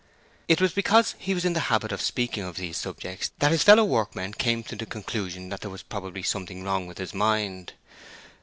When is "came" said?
4.33-4.63